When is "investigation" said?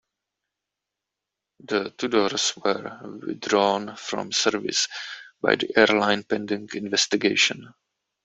6.73-7.71